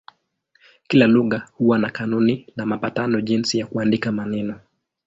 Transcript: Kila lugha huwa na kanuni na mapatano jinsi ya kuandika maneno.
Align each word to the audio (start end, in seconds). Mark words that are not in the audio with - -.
Kila 0.87 1.07
lugha 1.07 1.47
huwa 1.57 1.79
na 1.79 1.89
kanuni 1.89 2.47
na 2.55 2.65
mapatano 2.65 3.21
jinsi 3.21 3.57
ya 3.59 3.65
kuandika 3.67 4.11
maneno. 4.11 4.59